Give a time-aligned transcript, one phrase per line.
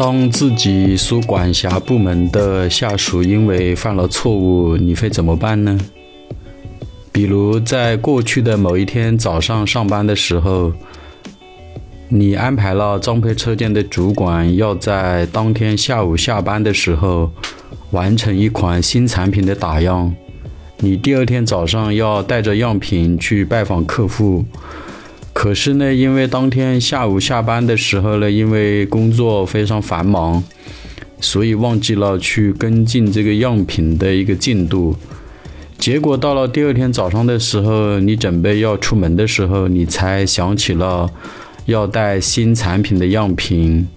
[0.00, 5.78] 当自己所管辖部门的下属因为犯了错误，你会怎么办呢？
[7.12, 10.72] 比如在过去的某一天早上上班的时候，
[12.08, 17.30] 你安排了装配车间的主管要在当天下午下班的时候
[17.90, 20.14] 完成一款新产品的打样，
[20.78, 24.46] 你第二天早上要带着样品去拜访客户。
[25.42, 30.44] 可是呢，因为当天下午下班的时候呢，因为工作非常繁忙，
[31.18, 34.94] 所以忘记了去跟进这个样品的一个进度。
[35.78, 41.08] 结果到了第二天早上的时候，你准备要出门的时候，你才想起了
[41.64, 43.88] 要带新产品的样品。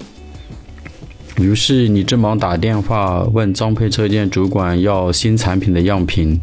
[1.41, 6.39] 于是你正忙打电话问装配车间主管要新产品的样品，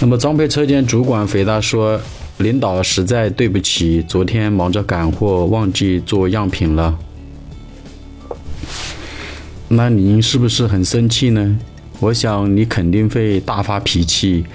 [0.00, 1.98] 那么装配车间主管回答说。
[2.38, 6.96] 领导实在对不起，昨天忙着赶货，忘记做样品了。
[9.66, 11.58] 那您是不是很生气呢？
[11.98, 14.46] 我想你肯定会大发脾气，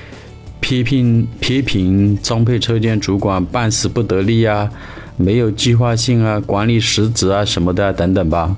[0.62, 4.72] 批评批评装配车间主管办事不得力啊，
[5.18, 8.56] 没有计划性啊，管理失职啊什么的等等吧。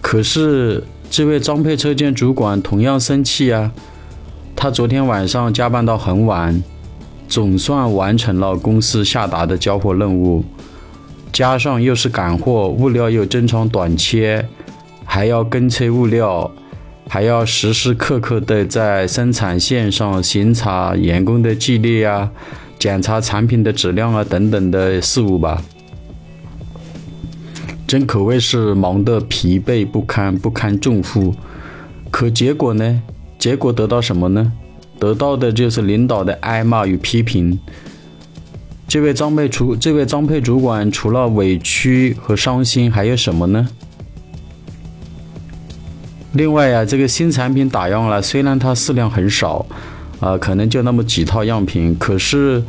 [0.00, 3.70] 可是这位装配车间主管同样生气啊，
[4.56, 6.62] 他昨天晚上加班到很晚。
[7.34, 10.44] 总算完成了公司下达的交货任务，
[11.32, 14.48] 加上又是赶货，物料又经常短缺，
[15.04, 16.48] 还要跟催物料，
[17.08, 22.30] 还要时时刻刻的在生产线上巡查员工的纪律啊，
[22.78, 25.60] 检查产品的质量啊等等的事务吧，
[27.84, 31.34] 真可谓是忙得疲惫不堪，不堪重负。
[32.12, 33.02] 可结果呢？
[33.40, 34.52] 结果得到什么呢？
[35.04, 37.58] 得到的就是领导的挨骂与批评。
[38.88, 43.68] 这位装配主，这位装配主管除了委屈和伤心，还有什么呢？
[46.32, 49.66] 另外呀，这个新产品打样了，虽然它数量很少，
[50.20, 52.62] 啊，可能就那么几套样品，可是，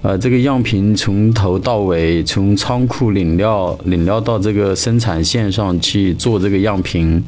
[0.00, 7.22] 呃，这个样品从头到尾，从仓库领料，领料到这个生产线上去做这个样品，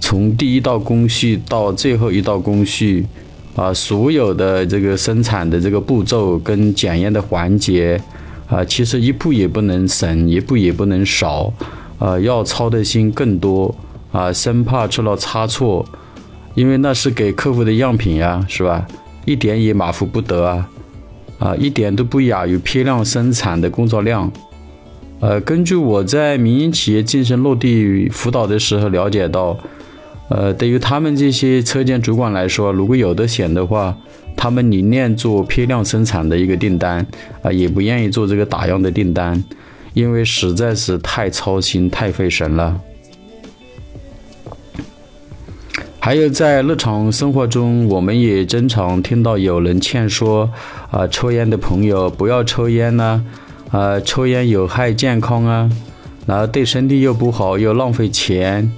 [0.00, 3.06] 从第一道工序到最后一道工序。
[3.60, 8.00] 啊，所有的这个生产的这个步骤跟检验的环节，
[8.48, 11.52] 啊，其实一步也不能省，一步也不能少，
[11.98, 13.74] 啊，要操的心更多，
[14.12, 15.84] 啊，生怕出了差错，
[16.54, 18.86] 因为那是给客户的样品呀，是吧？
[19.26, 20.66] 一点也马虎不得啊，
[21.38, 24.32] 啊，一点都不亚于批量生产的工作量。
[25.20, 29.54] 呃，根据我在民营企业晋升落地辅导的时候了解到。
[30.30, 33.96] 呃，对于他们这些车间主管来说，如果有的选的话，
[34.36, 37.04] 他们宁愿做批量生产的一个订单，
[37.42, 39.42] 啊，也不愿意做这个打样的订单，
[39.92, 42.80] 因为实在是太操心、太费神了。
[45.98, 50.48] 还有在日常生活中，我们也经常听到有人劝说，
[50.92, 53.20] 啊，抽烟的朋友不要抽烟呐，
[53.72, 55.68] 啊，抽烟有害健康啊，
[56.24, 58.70] 然后对身体又不好，又浪费钱。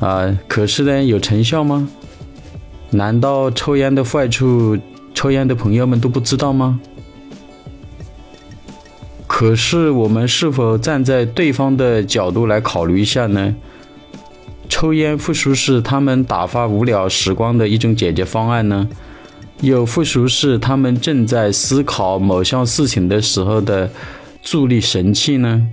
[0.00, 1.88] 啊，可是呢，有成效吗？
[2.90, 4.76] 难道抽烟的坏处，
[5.14, 6.80] 抽烟的朋友们都不知道吗？
[9.26, 13.54] 可是我们是否站在对方的角度来考虑一下呢？
[14.68, 18.88] 抽烟或许是他们打发无聊时光的一种解决方案呢？
[19.60, 23.90] 又或许是他们正在思考某项事情的时候的
[24.42, 25.68] 助力神器呢？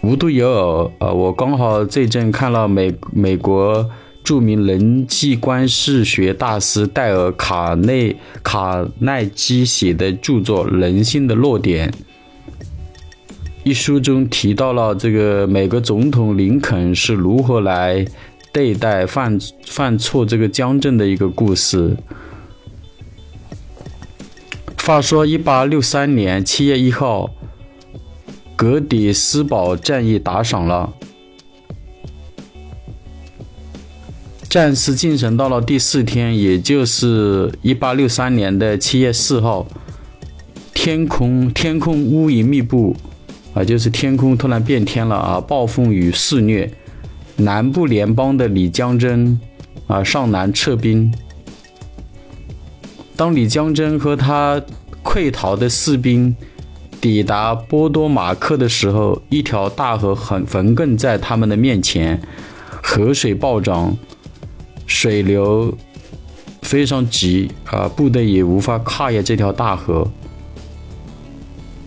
[0.00, 3.84] 无独有偶，啊，我刚好这阵看了美美国
[4.22, 11.90] 著名人际关系学大师戴尔卡内卡耐基写的著作《人性的弱点》
[13.64, 18.06] 一书中提到了这个美国总统林肯是如何来
[18.52, 21.96] 对待犯犯错这个僵症的一个故事。
[24.80, 27.28] 话说，一八六三年七月一号。
[28.58, 30.92] 格底斯堡战役打响了，
[34.48, 39.64] 战事进程到了第四天，也就是一八六三年的七月四号，
[40.74, 42.96] 天空天空乌云密布，
[43.54, 46.68] 啊，就是天空突然变天了啊，暴风雨肆虐，
[47.36, 49.38] 南部联邦的李江珍
[49.86, 51.14] 啊上南撤兵，
[53.14, 54.60] 当李江珍和他
[55.04, 56.34] 溃逃的士兵。
[57.00, 62.20] 抵达波多马克的时候，一条大河横横亘在他们的面前，
[62.82, 63.96] 河水暴涨，
[64.86, 65.72] 水流
[66.62, 70.08] 非常急啊，部队也无法跨越这条大河。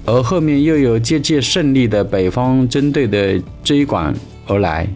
[0.06, 4.14] 而后面又有节节胜利的北方军队的追赶
[4.48, 4.88] 而来。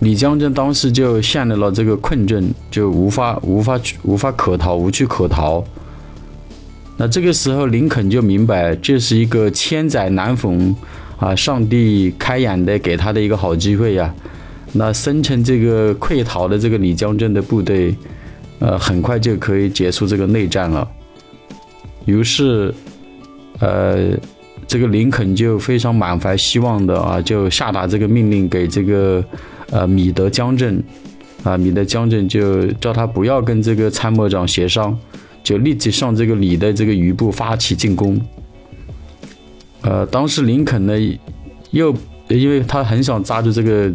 [0.00, 5.62] 李将军当时就陷入了这个困境，就无法无法无法可逃，无处可逃。
[6.96, 10.74] 那这个时候，林肯就明白这是一个千载难逢
[11.18, 14.14] 啊，上帝开眼的给他的一个好机会呀。
[14.72, 17.94] 那生成这个溃逃的这个李将军的部队，
[18.58, 20.88] 呃，很快就可以结束这个内战了。
[22.04, 22.72] 于是，
[23.58, 24.10] 呃，
[24.66, 29.24] 这个林肯就非常满怀希望的啊，就下达这个命令给这个。
[29.70, 30.84] 呃，米德将军，
[31.44, 34.94] 啊，米德将军就叫他不要跟这个参谋长协商，
[35.42, 38.20] 就立即向这个李的这个余部发起进攻。
[39.82, 40.94] 呃，当时林肯呢，
[41.70, 41.94] 又
[42.28, 43.92] 因为他很想抓住这个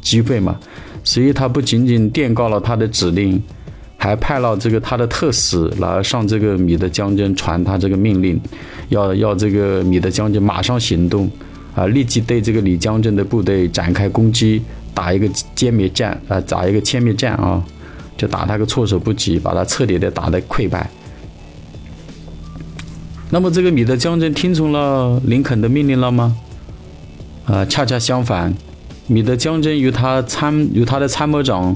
[0.00, 0.58] 机会嘛，
[1.02, 3.42] 所以他不仅仅电告了他的指令，
[3.96, 8.40] 还派了这个他的特使来上这个米德将军传他这个命令，
[8.90, 11.30] 要要这个米德将军马上行动，
[11.74, 14.62] 啊，立即对这个李将军的部队展开攻击。
[14.92, 17.64] 打一个歼灭战啊，打一个歼灭战啊，
[18.20, 20.90] 就打他个措手不及，把他彻底的打得溃败。
[23.30, 26.36] 那么这个米德将军听从了林肯的命令了吗？
[27.46, 28.54] 啊，恰恰相反，
[29.06, 31.74] 米德将军与他参与他的参谋长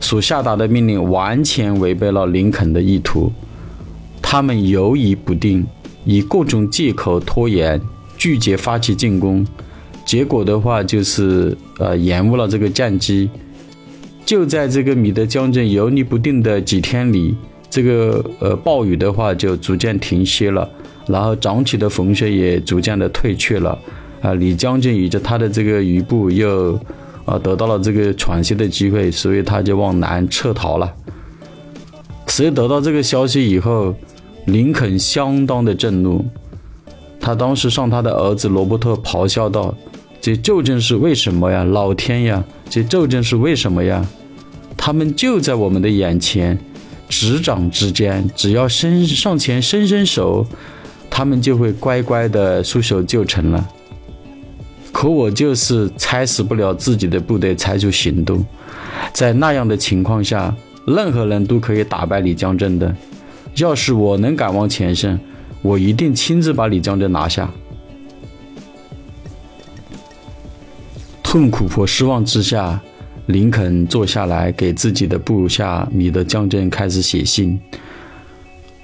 [0.00, 3.30] 所下达的命令完全违背了林肯的意图，
[4.22, 5.66] 他们犹疑不定，
[6.06, 7.78] 以各种借口拖延，
[8.16, 9.46] 拒绝发起进攻。
[10.06, 13.28] 结果的话就是，呃，延误了这个战机。
[14.30, 17.34] 就在这个米德将军游离不定的几天里，
[17.68, 20.70] 这个呃暴雨的话就逐渐停歇了，
[21.08, 23.76] 然后涨起的风雪也逐渐的退却了。
[24.20, 26.78] 啊，李将军与着他的这个余部又，
[27.24, 30.94] 啊，得到了这个喘息的机会，所以他就往南撤逃了。
[32.28, 33.92] 所以得到这个消息以后，
[34.44, 36.24] 林肯相当的震怒，
[37.18, 39.74] 他当时向他的儿子罗伯特咆哮道。
[40.20, 41.64] 这究竟是为什么呀？
[41.64, 42.44] 老天呀！
[42.68, 44.06] 这究竟是为什么呀？
[44.82, 46.58] 他们就在我们的眼前，
[47.06, 50.46] 指掌之间，只要伸上前伸伸手，
[51.10, 53.68] 他们就会乖乖的束手就擒了。
[54.90, 58.42] 可我就是猜死不了自己的部队采取行动，
[59.12, 60.56] 在那样的情况下，
[60.86, 62.96] 任何人都可以打败李将镇的。
[63.56, 65.20] 要是我能赶往前线，
[65.60, 67.50] 我一定亲自把李将镇拿下。
[71.22, 72.80] 痛苦和失望之下，
[73.30, 77.58] 林肯坐下来给自己的部下米德将军开始写信。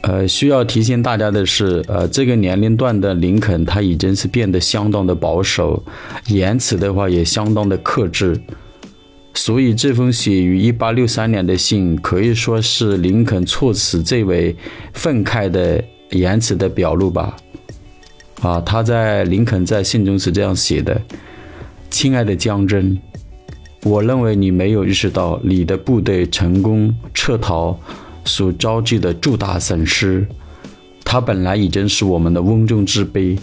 [0.03, 5.83] 呃，需要提醒大家的是，呃，这个年龄段的林肯他已经是变得相当的保守，
[6.29, 8.41] 言辞的话也相当的克制。
[9.35, 14.57] 所以这封写于1863年的信可以说是林肯措辞最为
[14.95, 17.37] 愤慨的言辞的表露吧。
[18.43, 21.01] 啊，他在林肯在信中是这样写的。
[21.91, 22.97] 亲爱的将军，
[23.83, 27.79] 我认为你没有意识到你的部队成功撤逃
[28.25, 30.27] 所招致的重大损失。
[31.05, 33.39] 它本来已经是我们的瓮中之鳖，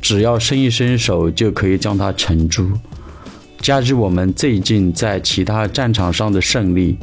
[0.00, 2.70] 只要伸一伸手就可以将它沉住。
[3.58, 6.96] 加之我们最近在其他战场上的胜利，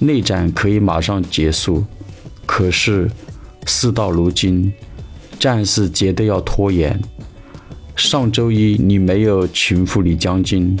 [0.00, 1.84] 内战可以马上结束。
[2.44, 3.08] 可是
[3.64, 4.72] 事到如今，
[5.38, 7.00] 战事绝对要拖延。
[7.94, 10.76] 上周一你没有擒服李将军，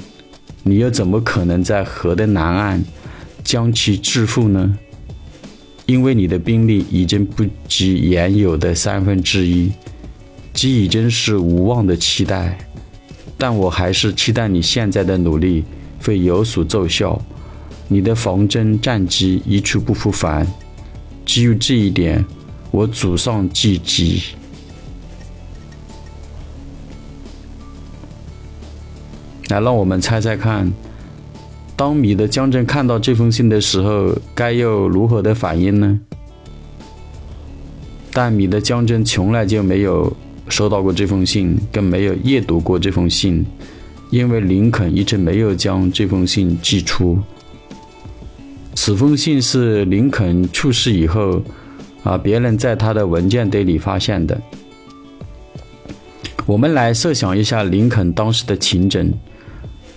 [0.68, 2.84] 你又怎么可能在河的南岸
[3.42, 4.78] 将其致富呢？
[5.86, 9.72] 因为你的兵力已经不及原有的三分之一，
[10.52, 12.58] 即已经是无望的期待。
[13.38, 15.64] 但我还是期待你现在的努力
[16.04, 17.18] 会有所奏效，
[17.88, 20.46] 你的防真战机一去不复返。
[21.24, 22.22] 基于这一点，
[22.70, 24.22] 我祖上积极。
[29.48, 30.70] 来，让我们猜猜看，
[31.74, 35.98] 当米的将军看到这封信的时候，该又如何的反应呢？
[38.12, 40.12] 但米的将军从来就没有
[40.48, 43.44] 收到过这封信，更没有阅读过这封信，
[44.10, 47.18] 因为林肯一直没有将这封信寄出。
[48.74, 51.40] 此封信是林肯去世以后，
[52.02, 54.38] 啊，别人在他的文件堆里发现的。
[56.44, 59.12] 我们来设想一下林肯当时的情景。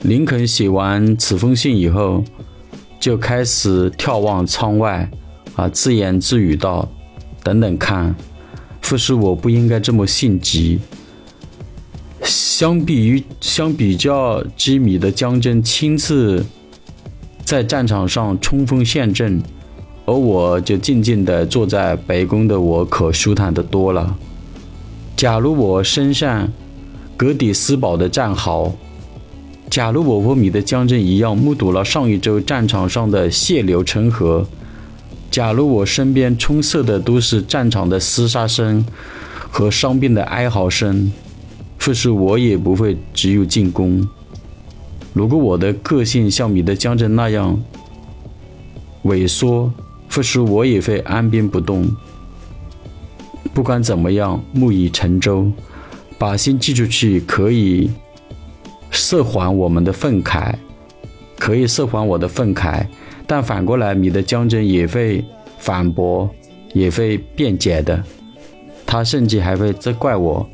[0.04, 2.24] 林肯写完此封信以后，
[3.00, 5.10] 就开始眺望窗外，
[5.56, 6.90] 啊，自言自语道
[7.44, 8.16] ：“等等看，
[8.84, 10.80] 或许我不应该这么性急。
[12.24, 16.44] 相比于相比较基米的将军亲自
[17.44, 19.42] 在战场上冲锋陷阵，
[20.06, 24.18] 而我就静静地坐在白宫的我可舒坦得多了。
[25.16, 26.52] 假如我身上
[27.16, 28.74] 格底斯堡的战壕，
[29.72, 34.46] 假如我和米的江镇一样，目睹了上一周战场上的血流成河，
[35.32, 38.86] 假如我身边充斥的都是战场的厮杀声
[39.50, 41.10] 和伤病的哀嚎声，
[41.80, 44.06] 或许我也不会只有进攻。
[45.14, 47.58] 如果我的个性像米的江镇那样
[49.06, 49.72] 萎缩，
[50.10, 51.90] 或许我也会按兵不动。
[53.54, 55.50] 不管怎么样，木已成舟，
[56.18, 57.90] 把心寄出去，可以
[58.92, 60.54] 赦还我们的愤慨，
[61.40, 62.86] 可以赦还我的愤慨。
[63.26, 65.24] 但反过来，你的将军也会
[65.58, 66.30] 反驳，
[66.74, 68.04] 也会辩解的。
[68.86, 70.46] 他甚至还会责怪我。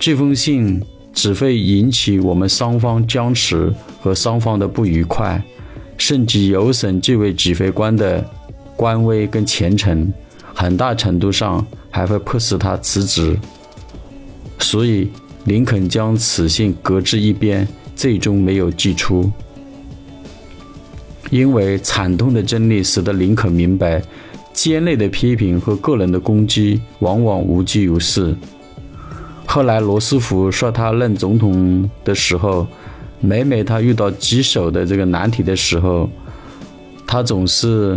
[0.00, 0.82] 这封信
[1.12, 5.40] 只会引起我们双方僵持和双方的不愉快，
[5.96, 8.28] 甚至有损这位指挥官的
[8.74, 10.12] 官威跟前程。
[10.54, 13.38] 很大程度上还会迫使他辞职，
[14.58, 15.08] 所以
[15.44, 19.30] 林肯将此信搁置一边，最终没有寄出。
[21.30, 24.02] 因为惨痛的真理使得林肯明白，
[24.52, 28.34] 尖锐的批评和个人的攻击往往无济于事。
[29.46, 32.66] 后来罗斯福说他任总统的时候，
[33.20, 36.08] 每每他遇到棘手的这个难题的时候，
[37.06, 37.96] 他总是。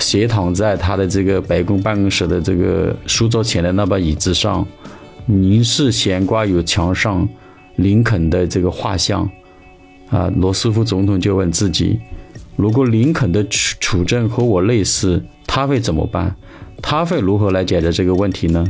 [0.00, 4.66] 斜躺在他的这个白宫办公室的这个书桌前的那把椅子上，
[5.26, 7.28] 凝视悬挂于墙上
[7.76, 9.28] 林肯的这个画像。
[10.10, 11.98] 啊，罗斯福总统就问自己：
[12.56, 16.36] 如果林肯的处处境和我类似，他会怎么办？
[16.82, 18.64] 他会如何来解决这个问题呢？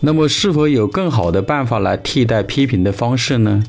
[0.00, 3.62] 那么，是否有更好的办法来替代批评的方式呢？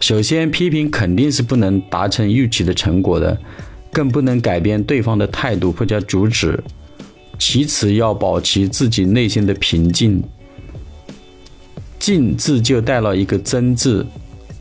[0.00, 3.40] 首先，批评肯定是不能达成预期的成果的，
[3.96, 6.62] 更不能改变对方的态度或者主旨。
[7.38, 10.22] 其次，要保持自己内心的平静。
[11.98, 14.04] 静字就带了一个真字，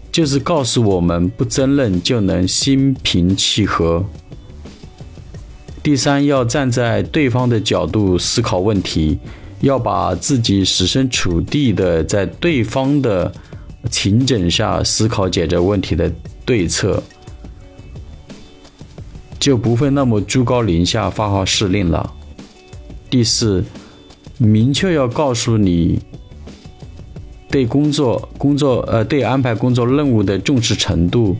[0.09, 4.05] 就是告诉我们不争论就能心平气和。
[5.83, 9.19] 第三，要站在对方的角度思考问题，
[9.59, 13.29] 要把自己设身处地的在对方的。
[13.91, 16.11] 情景下思考解决问题的
[16.43, 17.03] 对策，
[19.39, 22.13] 就不会那么居高临下发号施令了。
[23.09, 23.63] 第四，
[24.37, 25.99] 明确要告诉你
[27.49, 31.35] 对工作工作呃对安排工作任务的重视程度，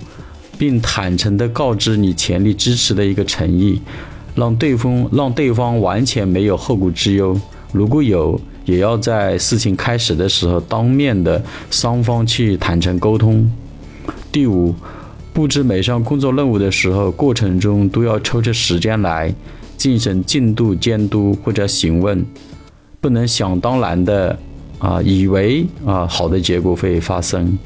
[0.58, 3.82] 并坦诚地告知你全力支持的一个诚意，
[4.36, 7.40] 让对方让对方完全没有后顾之忧。
[7.72, 8.40] 如果有。
[8.66, 13.48] 也要在事情开始的时候当面的双方去坦诚沟通。
[14.32, 14.74] 第五，
[15.36, 19.36] 布置每项工作任务的时候，过程中都要抽出时间来
[19.76, 22.26] 进行进度监督或者询问，
[23.02, 24.40] 不能想当然的
[24.80, 27.60] 啊以为啊好的结果会发生。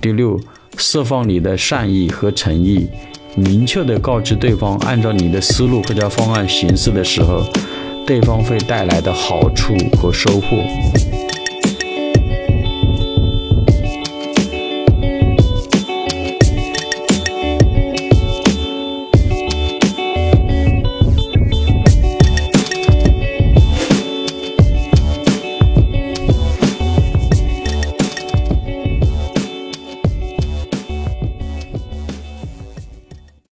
[0.00, 0.40] 第六，
[0.78, 2.88] 释放你的善意和诚意，
[3.36, 7.44] 明确的告知对方，按照你的思路或者方案行事的时候。
[8.06, 10.56] 对方会带来的好处和收获。